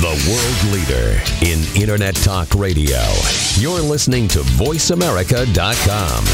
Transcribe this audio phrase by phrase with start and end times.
[0.00, 3.02] The world leader in Internet Talk Radio.
[3.54, 6.24] You're listening to VoiceAmerica.com.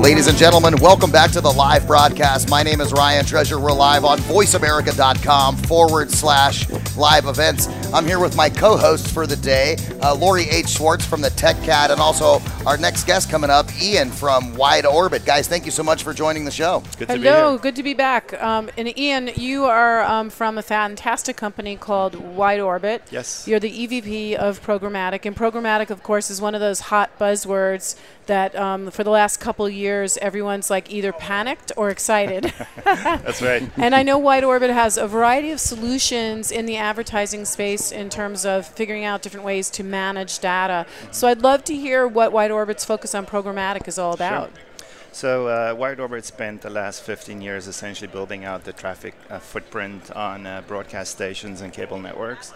[0.00, 2.48] Ladies and gentlemen, welcome back to the live broadcast.
[2.48, 3.58] My name is Ryan Treasure.
[3.58, 7.66] We're live on voiceamerica.com forward slash live events.
[7.92, 10.68] I'm here with my co host for the day, uh, Lori H.
[10.68, 14.86] Schwartz from the Tech Cat, and also our next guest coming up, Ian from Wide
[14.86, 15.24] Orbit.
[15.24, 16.84] Guys, thank you so much for joining the show.
[16.98, 18.40] Good to be Hello, good to be back.
[18.40, 23.02] Um, and Ian, you are um, from a fantastic company called Wide Orbit.
[23.10, 23.48] Yes.
[23.48, 27.96] You're the EVP of programmatic, and programmatic, of course, is one of those hot buzzwords
[28.26, 32.52] that um, for the last couple years everyone's like either panicked or excited.
[32.84, 33.68] That's right.
[33.76, 38.10] and I know Wide Orbit has a variety of solutions in the advertising space in
[38.10, 40.86] terms of figuring out different ways to manage data.
[41.10, 44.50] So I'd love to hear what Wide Orbit's focus on programmatic is all about.
[44.50, 44.86] Sure.
[45.12, 49.38] So uh, Wide Orbit spent the last 15 years essentially building out the traffic uh,
[49.38, 52.52] footprint on uh, broadcast stations and cable networks.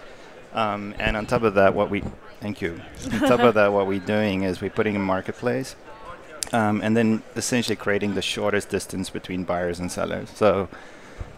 [0.53, 2.05] Um, and on top of that, what we
[2.41, 2.81] thank you.
[3.13, 5.75] on top of that, what we're doing is we're putting a marketplace,
[6.53, 10.31] um, and then essentially creating the shortest distance between buyers and sellers.
[10.31, 10.69] So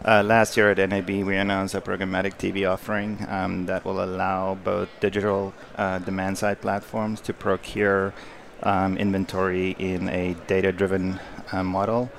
[0.05, 4.55] uh, last year at NAB, we announced a programmatic TV offering um, that will allow
[4.55, 8.15] both digital uh, demand side platforms to procure
[8.63, 11.19] um, inventory in a data driven
[11.53, 12.11] uh, model.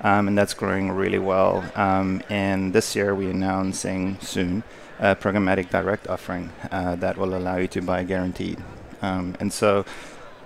[0.00, 1.64] Um, and that's growing really well.
[1.74, 4.62] Um, and this year, we're announcing soon
[4.98, 8.62] a programmatic direct offering uh, that will allow you to buy guaranteed.
[9.02, 9.84] Um, and so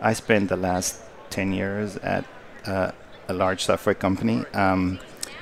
[0.01, 2.25] I spent the last 10 years at
[2.67, 2.91] uh,
[3.29, 4.99] a large software company um,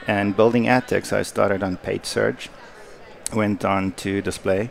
[0.08, 2.48] and building ad tech, so I started on paid search,
[3.32, 4.70] went on to display,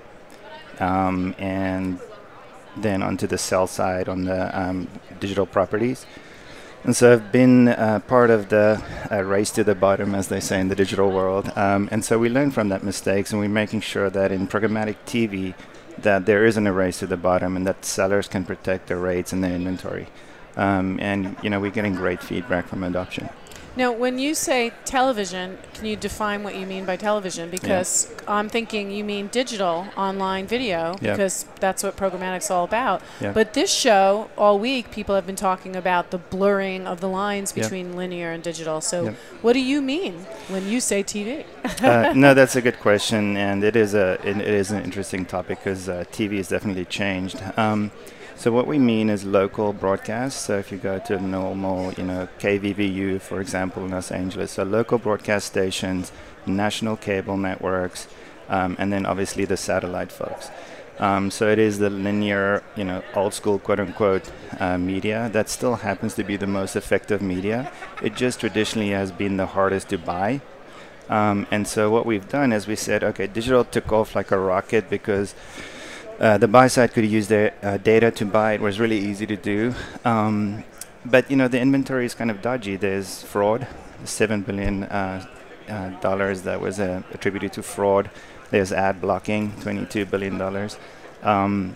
[0.79, 1.99] um, and
[2.75, 4.87] then onto the sell side on the um,
[5.19, 6.05] digital properties.
[6.83, 10.39] And so I've been uh, part of the uh, race to the bottom, as they
[10.39, 11.51] say in the digital world.
[11.55, 14.95] Um, and so we learn from that mistakes, and we're making sure that in programmatic
[15.05, 15.53] TV,
[15.99, 19.33] that there isn't a race to the bottom, and that sellers can protect their rates
[19.33, 20.07] and their inventory.
[20.55, 23.29] Um, and you know we're getting great feedback from adoption.
[23.77, 27.51] Now, when you say television, can you define what you mean by television?
[27.51, 28.23] Because yeah.
[28.27, 31.11] I'm thinking you mean digital online video, yeah.
[31.11, 33.03] because that's what programmatic's all about.
[33.21, 33.33] Yeah.
[33.33, 37.51] But this show, all week, people have been talking about the blurring of the lines
[37.51, 38.81] between linear and digital.
[38.81, 41.45] So, what do you mean when you say TV?
[41.83, 45.23] uh, no, that's a good question, and it is a it, it is an interesting
[45.23, 47.43] topic because uh, TV has definitely changed.
[47.57, 47.91] Um,
[48.37, 50.45] so what we mean is local broadcast.
[50.45, 54.63] So if you go to normal, you know, KVVU, for example, in Los Angeles, so
[54.63, 56.11] local broadcast stations,
[56.45, 58.07] national cable networks,
[58.47, 60.51] um, and then obviously the satellite folks.
[60.99, 65.49] Um, so it is the linear, you know, old school quote unquote uh, media that
[65.49, 67.71] still happens to be the most effective media.
[68.03, 70.41] It just traditionally has been the hardest to buy.
[71.09, 74.37] Um, and so what we've done is we said, okay, digital took off like a
[74.37, 75.35] rocket because
[76.19, 78.53] uh, the buy side could use their uh, data to buy.
[78.53, 79.73] It was really easy to do.
[80.03, 80.63] Um,
[81.05, 82.75] but you know the inventory is kind of dodgy.
[82.75, 83.67] There's fraud,
[84.03, 85.25] seven billion uh,
[85.69, 88.09] uh dollars that was uh, attributed to fraud.
[88.51, 90.77] There's ad blocking, twenty-two billion dollars.
[91.23, 91.75] Um,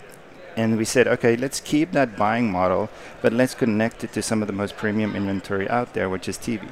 [0.56, 2.90] and we said, okay, let's keep that buying model,
[3.22, 6.36] but let's connect it to some of the most premium inventory out there, which is
[6.36, 6.68] TV.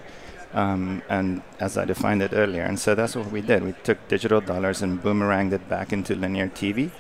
[0.53, 3.63] Um, and as I defined it earlier, and so that's what we did.
[3.63, 6.91] We took digital dollars and boomeranged it back into linear TV.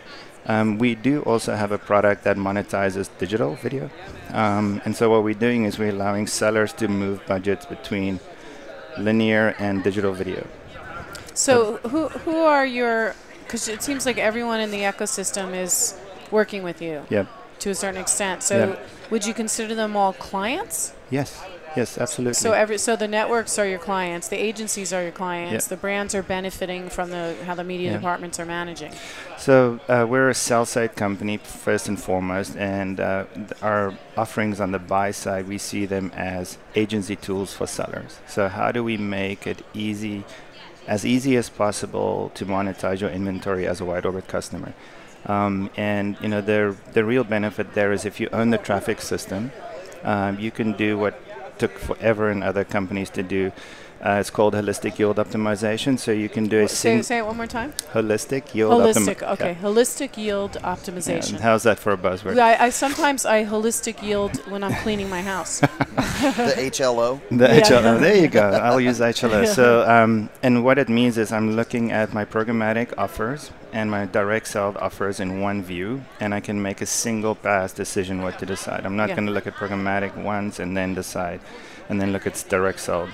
[0.46, 3.90] Um, we do also have a product that monetizes digital video.
[4.32, 8.20] Um, and so what we're doing is we're allowing sellers to move budgets between
[8.98, 10.46] linear and digital video.
[11.34, 13.14] So who who are your?
[13.44, 15.98] Because it seems like everyone in the ecosystem is
[16.30, 17.04] working with you.
[17.10, 17.26] Yep.
[17.60, 18.42] To a certain extent.
[18.42, 18.88] So Yep.
[19.10, 20.92] would you consider them all clients?
[21.10, 21.42] Yes.
[21.76, 22.34] Yes, absolutely.
[22.34, 25.68] So every so the networks are your clients, the agencies are your clients, Yeah.
[25.68, 27.96] the brands are benefiting from the how the media Yeah.
[27.98, 28.92] departments are managing.
[29.38, 33.24] So uh, we're a sell side company first and foremost, and uh,
[33.62, 38.18] our offerings on the buy side we see them as agency tools for sellers.
[38.26, 40.24] So how do we make it easy,
[40.88, 44.72] as easy as possible, to monetize your inventory as a wide orbit customer?
[45.26, 49.00] Um, and you know the the real benefit there is if you own the traffic
[49.00, 49.52] system,
[50.02, 51.14] um, you can do what
[51.60, 53.52] took forever in other companies to do.
[54.02, 55.98] Uh, it's called holistic yield optimization.
[55.98, 57.74] So you can do a Say, sing- say it one more time.
[57.92, 59.22] holistic yield optimi- Holistic.
[59.34, 59.56] okay.
[59.60, 61.32] Holistic yield optimization.
[61.34, 62.38] And how's that for a buzzword?
[62.38, 65.60] I, I sometimes I holistic yield when I'm cleaning my house.
[65.60, 67.20] the HLO.
[67.30, 67.60] The Yeah.
[67.60, 68.00] HLO.
[68.00, 68.48] There you go.
[68.48, 69.46] I'll use HLO.
[69.46, 74.06] So, um, and what it means is I'm looking at my programmatic offers and my
[74.06, 78.38] direct sell offers in one view, and I can make a single pass decision what
[78.38, 78.84] to decide.
[78.86, 79.16] I'm not Yeah.
[79.16, 81.40] going to look at programmatic once and then decide,
[81.88, 83.08] and then look at direct sell.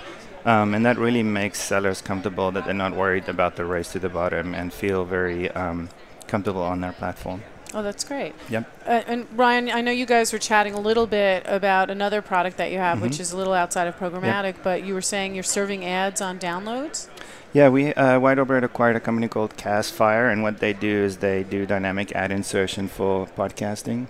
[0.46, 3.98] Um, and that really makes sellers comfortable that they're not worried about the race to
[3.98, 5.88] the bottom and feel very um,
[6.28, 7.42] comfortable on their platform.
[7.74, 8.32] Oh, that's great.
[8.48, 8.64] Yep.
[8.86, 12.56] Uh, and Ryan, I know you guys were chatting a little bit about another product
[12.58, 13.06] that you have, Mm-hmm.
[13.06, 16.38] which is a little outside of programmatic, but you were saying you're serving ads on
[16.38, 17.08] downloads.
[17.52, 21.16] Yeah, we uh, Wide Orbit acquired a company called Castfire, and what they do is
[21.18, 24.06] they do dynamic ad insertion for podcasting.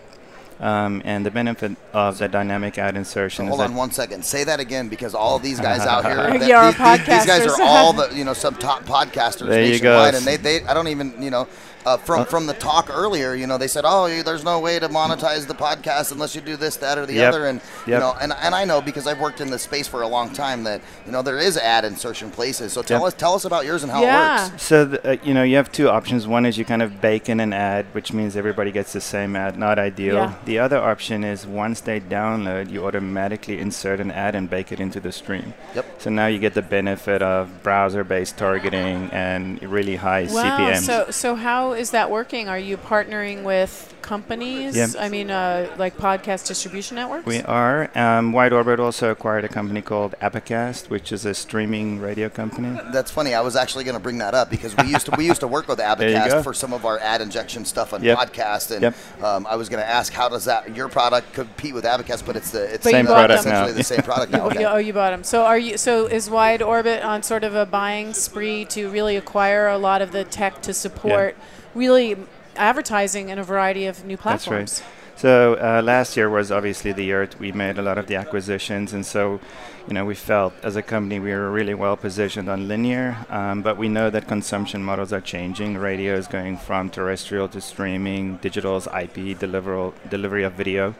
[0.58, 4.24] Um, and the benefit of the dynamic ad insertion Hold is on that one second.
[4.24, 7.92] Say that again because all these guys out here, these, these- these guys are all
[7.92, 9.90] the you know some top podcasters There you go.
[10.02, 11.46] nationwide, and they, they I don't even you know
[11.86, 14.88] uh, from from the talk earlier, you know they said oh there's no way to
[14.88, 17.28] monetize the podcast unless you do this that or the Yep.
[17.32, 20.02] other, and you know and, and I know because I've worked in this space for
[20.02, 22.72] a long time that you know there is ad insertion places.
[22.72, 23.06] So tell Yep.
[23.08, 24.46] us tell us about yours and how Yeah.
[24.46, 24.62] it works.
[24.62, 26.26] So the, uh, you know you have two options.
[26.26, 29.36] One is you kind of bake in an ad, which means everybody gets the same
[29.36, 29.56] ad.
[29.58, 30.16] Not ideal.
[30.16, 30.34] Yeah.
[30.44, 34.80] The other option is once they download, you automatically insert an ad and bake it
[34.80, 35.54] into the stream.
[35.74, 35.86] Yep.
[36.02, 40.42] So now you get the benefit of browser-based targeting and really high Wow.
[40.42, 40.84] CPMs.
[40.84, 42.48] So, so how is that working?
[42.48, 44.76] Are you partnering with companies?
[44.76, 44.86] Yeah.
[44.98, 47.26] I mean, uh, like podcast distribution networks?
[47.26, 47.90] We are.
[47.94, 52.78] Um, Wide Orbit also acquired a company called Abacast, which is a streaming radio company.
[52.92, 53.34] That's funny.
[53.34, 55.48] I was actually going to bring that up because we used to we used to
[55.48, 58.18] work with you Abacast for some of our ad injection stuff on Yep.
[58.18, 58.94] podcast, and Yep.
[59.24, 62.36] um, I was going to ask how does that your product compete with Abacast, but
[62.36, 63.76] it's the it's But Same product essentially now.
[63.76, 64.36] the same product now.
[64.46, 64.64] Oh, Okay.
[64.64, 65.24] oh, you bought them.
[65.24, 65.76] So are you?
[65.76, 70.00] So is Wide Orbit on sort of a buying spree to really acquire a lot
[70.02, 71.36] of the tech to support
[71.74, 72.16] really
[72.56, 74.78] advertising in a variety of new platforms.
[74.78, 74.80] That's platforms?
[74.80, 74.96] right.
[75.16, 78.92] So uh, last year was obviously the year we made a lot of the acquisitions,
[78.92, 79.40] and so
[79.88, 83.62] you know we felt as a company we were really well positioned on linear, um,
[83.62, 85.78] but we know that consumption models are changing.
[85.78, 90.94] Radio is going from terrestrial to streaming, digital's IP deliveral, delivery of video,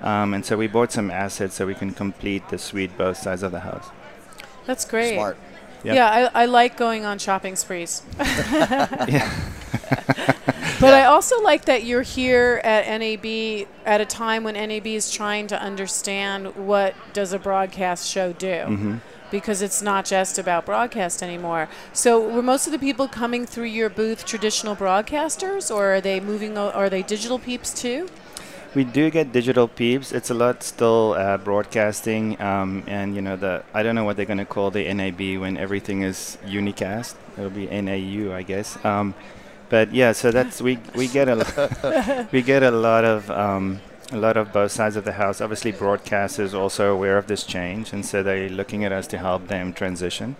[0.00, 3.44] um, and so we bought some assets so we can complete the suite both sides
[3.44, 3.88] of the house.
[4.66, 5.14] That's great.
[5.14, 5.36] Smart.
[5.84, 5.94] Yep.
[5.94, 8.02] Yeah, I, I like going on shopping sprees.
[8.18, 9.30] yeah.
[10.80, 15.10] But I also like that you're here at NAB at a time when NAB is
[15.10, 18.46] trying to understand what does a broadcast show do.
[18.46, 18.96] Mm-hmm.
[19.30, 21.68] Because it's not just about broadcast anymore.
[21.92, 26.18] So, were most of the people coming through your booth traditional broadcasters, or are they
[26.18, 26.58] moving?
[26.58, 28.08] O- are they digital peeps too?
[28.74, 30.10] We do get digital peeps.
[30.10, 34.16] It's a lot still uh, broadcasting, um, and you know the I don't know what
[34.16, 37.14] they're going to call the NAB when everything is unicast.
[37.36, 38.84] It'll be NAU, I guess.
[38.84, 39.14] Um,
[39.70, 43.80] but yeah, so that's we we get a we get a lot of um,
[44.12, 45.40] a lot of both sides of the house.
[45.40, 49.46] Obviously, broadcasters also aware of this change, and so they're looking at us to help
[49.46, 50.36] them transition.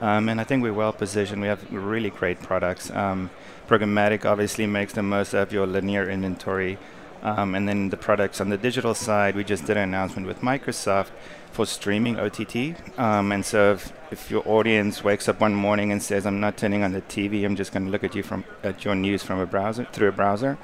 [0.00, 1.42] Um, and I think we're well positioned.
[1.42, 2.90] We have really great products.
[2.90, 3.28] Um,
[3.68, 6.78] programmatic obviously makes the most of your linear inventory.
[7.22, 10.40] Um, and then the products on the digital side, we just did an announcement with
[10.40, 11.10] Microsoft
[11.52, 12.76] for streaming OTT.
[12.98, 16.56] Um, and so if, if your audience wakes up one morning and says, "I'm not
[16.56, 17.44] turning on the TV.
[17.44, 20.08] I'm just going to look at you from at your news from a browser through
[20.08, 20.56] a browser,"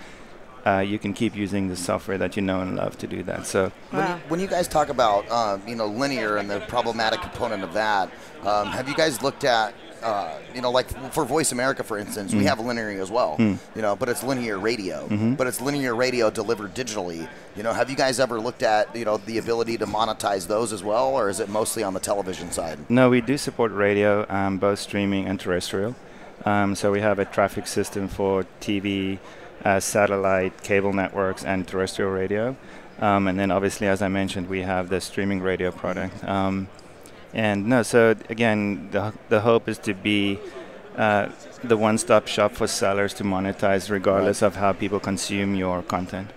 [0.67, 3.47] uh, you can keep using the software that you know and love to do that.
[3.47, 7.21] So When, you, when you guys talk about uh, you know linear and the programmatic
[7.21, 8.11] component of that,
[8.43, 12.33] um, have you guys looked at uh, you know like for Voice America, for instance,
[12.33, 12.39] Mm.
[12.39, 13.37] we have linear as well.
[13.39, 15.35] You know, but it's linear radio, Mm-hmm.
[15.35, 17.29] but it's linear radio delivered digitally.
[17.57, 20.73] You know, have you guys ever looked at you know the ability to monetize those
[20.73, 22.79] as well, or is it mostly on the television side?
[22.89, 25.95] No, we do support radio, um, both streaming and terrestrial.
[26.45, 29.19] Um, so we have a traffic system for TV,
[29.65, 32.55] uh, satellite, cable networks, and terrestrial radio.
[33.01, 36.23] Um, and then obviously, as I mentioned, we have the streaming radio product.
[36.25, 36.69] Um,
[37.35, 40.39] and no, so again, the, the hope is to be
[40.97, 41.29] uh,
[41.63, 46.31] the one-stop shop for sellers to monetize regardless of how people consume your content.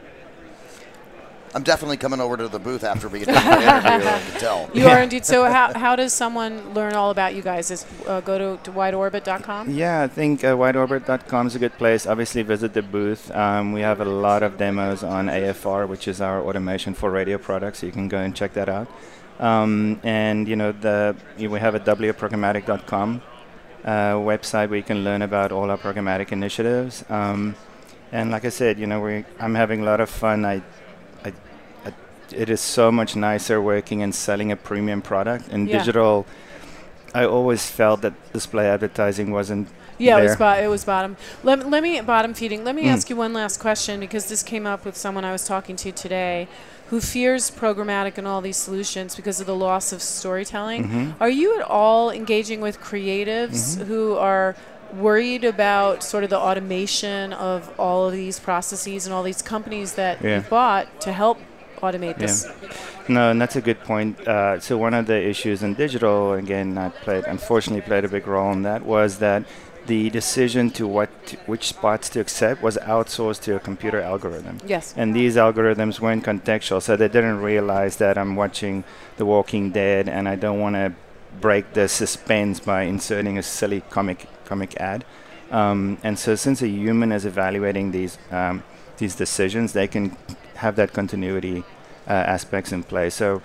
[1.54, 4.10] I'm definitely coming over to the booth after we get done with the interview.
[4.10, 4.70] I can tell.
[4.74, 5.26] You are indeed.
[5.26, 7.72] So, how, how does someone learn all about you guys?
[7.72, 9.72] Is uh, go to, to wideorbit.com?
[9.72, 12.06] Yeah, I think uh, wideorbit.com is a good place.
[12.06, 13.32] Obviously, visit the booth.
[13.32, 17.38] Um, we have a lot of demos on AFR, which is our automation for radio
[17.38, 17.80] products.
[17.80, 18.88] So you can go and check that out.
[19.40, 23.22] Um, and you know, the we have a wprogrammatic.com
[23.86, 27.06] uh, website where you can learn about all our programmatic initiatives.
[27.10, 27.56] Um,
[28.12, 30.46] and like I said, you know, we I'm having a lot of fun.
[30.46, 30.62] I,
[31.24, 31.34] I,
[31.86, 31.94] I,
[32.36, 35.78] it is so much nicer working and selling a premium product in Yeah.
[35.78, 36.26] digital.
[37.14, 39.68] I always felt that display advertising wasn't
[40.00, 41.18] Yeah, it was, bo- it was bottom.
[41.44, 42.64] Let, let me bottom feeding.
[42.64, 42.94] Let me Mm.
[42.94, 45.92] ask you one last question because this came up with someone I was talking to
[45.92, 46.48] today,
[46.90, 50.86] who fears programmatic and all these solutions because of the loss of storytelling.
[50.86, 51.12] Mm-hmm.
[51.22, 54.56] Are you at all engaging with creatives who are
[54.96, 59.94] worried about sort of the automation of all of these processes and all these companies
[59.94, 60.38] that Yeah.
[60.38, 61.38] you've bought to help
[61.80, 62.48] automate this?
[63.08, 64.28] No, and that's a good point.
[64.28, 68.26] Uh, so one of the issues in digital, again, not played, unfortunately, played a big
[68.28, 69.44] role in that was that
[69.90, 71.10] the decision to what
[71.48, 74.60] which spots to accept was outsourced to a computer algorithm.
[74.66, 74.94] Yes.
[74.96, 78.84] And these algorithms weren't contextual, so they didn't realize that I'm watching
[79.18, 80.94] The Walking Dead and I don't want to
[81.42, 85.06] break the suspense by inserting a silly comic comic ad.
[85.50, 88.64] Um, and so, since a human is evaluating these um,
[88.98, 90.16] these decisions, they can
[90.56, 91.64] have that continuity
[92.08, 93.10] uh, aspects in play.
[93.10, 93.42] So,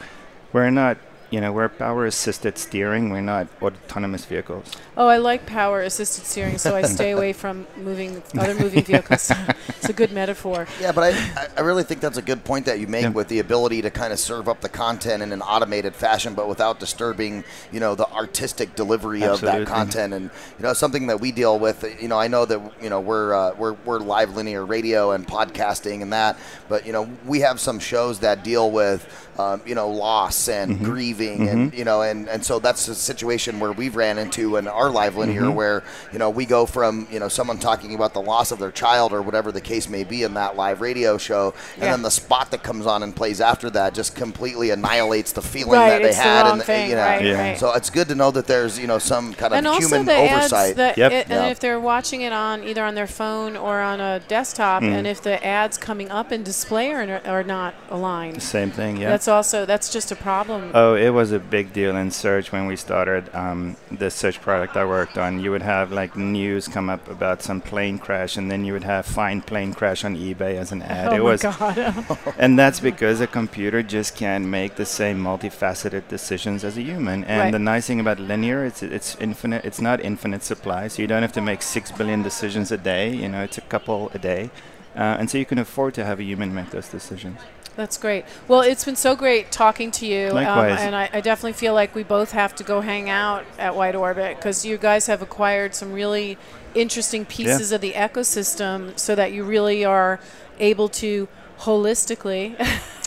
[0.52, 0.98] we're not
[1.30, 4.70] you know, we're power assisted steering, we're not autonomous vehicles.
[4.96, 9.30] Oh, I like power assisted steering, so I stay away from moving other moving vehicles.
[9.68, 10.66] it's a good metaphor.
[10.80, 13.08] Yeah, but I, I really think that's a good point that you make yeah.
[13.08, 16.48] with the ability to kind of serve up the content in an automated fashion, but
[16.48, 19.62] without disturbing, you know, the artistic delivery Absolutely.
[19.62, 20.12] of that content.
[20.12, 21.84] And you know, something that we deal with.
[22.00, 25.26] You know, I know that you know we're uh, we're we're live linear radio and
[25.26, 26.38] podcasting and that,
[26.68, 30.72] but you know, we have some shows that deal with um, you know loss and
[30.72, 30.84] mm-hmm.
[30.84, 31.48] grieving mm-hmm.
[31.48, 34.90] and you know and, and so that's a situation where we've ran into in our
[34.90, 35.54] live linear mm-hmm.
[35.54, 38.70] where you know we go from you know someone talking about the loss of their
[38.70, 41.90] child or whatever the case may be in that live radio show and yeah.
[41.90, 45.72] then the spot that comes on and plays after that just completely annihilates the feeling
[45.72, 47.48] right, that they had the and thing, you know right, yeah.
[47.50, 47.58] right.
[47.58, 50.76] so it's good to know that there's you know some kind and of human oversight
[50.76, 51.12] yep.
[51.12, 54.82] It, and if they're watching it on either on their phone or on a desktop
[54.82, 54.92] mm.
[54.92, 59.10] and if the ads coming up in display are, are not aligned same thing yeah
[59.10, 60.70] that's also that's just just a problem?
[60.74, 64.76] Oh, it was a big deal in search when we started um, the search product
[64.76, 65.40] I worked on.
[65.40, 68.84] You would have like news come up about some plane crash, and then you would
[68.84, 71.08] have find plane crash on eBay as an ad.
[71.08, 71.78] Oh it my was, God.
[72.38, 77.24] and that's because a computer just can't make the same multifaceted decisions as a human.
[77.24, 77.50] And right.
[77.50, 79.64] the nice thing about linear, it's it's infinite.
[79.64, 83.14] It's not infinite supply, so you don't have to make six billion decisions a day.
[83.14, 84.50] You know, it's a couple a day.
[84.94, 87.40] Uh, and so you can afford to have a human make those decisions.
[87.76, 88.24] That's great.
[88.46, 90.28] Well, it's been so great talking to you.
[90.28, 90.80] Um, Likewise.
[90.80, 93.74] Um, and I, I, definitely feel like we both have to go hang out at
[93.74, 96.38] Wide Orbit because you guys have acquired some really
[96.74, 97.74] interesting pieces yeah.
[97.76, 100.20] of the ecosystem so that you really are
[100.60, 101.28] able to
[101.60, 102.56] holistically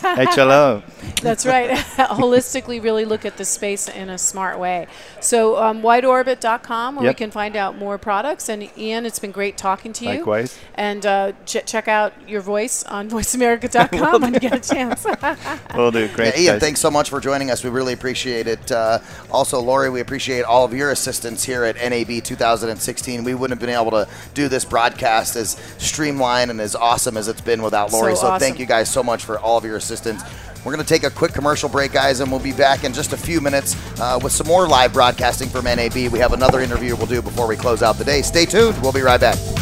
[0.02, 0.82] HLO.
[1.22, 1.70] That's right.
[1.96, 4.86] Holistically, really look at the space in a smart way.
[5.20, 7.14] So, um, wideorbit.com, where yep.
[7.14, 8.48] we can find out more products.
[8.48, 10.18] And Ian, it's been great talking to you.
[10.18, 10.58] Likewise.
[10.74, 15.04] And uh, ch- check out your voice on voiceamerica.com when you get a chance.
[15.74, 16.08] Will do.
[16.08, 16.34] Great.
[16.36, 16.60] Yeah, Ian, guys.
[16.60, 17.64] thanks so much for joining us.
[17.64, 18.70] We really appreciate it.
[18.70, 19.00] Uh,
[19.30, 23.24] also, Lori, we appreciate all of your assistance here at NAB 2016.
[23.24, 27.28] We wouldn't have been able to do this broadcast as streamlined and as awesome as
[27.28, 28.14] it's been without Lori.
[28.14, 28.37] So, so awesome.
[28.38, 30.22] Thank you guys so much for all of your assistance assistance.
[30.64, 33.12] We're going to take a quick commercial break, guys, and we'll be back in just
[33.12, 35.94] a few minutes uh, with some more live broadcasting from NAB.
[35.94, 38.22] We have another interview we'll do before we close out the day.
[38.22, 38.80] Stay tuned.
[38.82, 39.57] We'll be right back.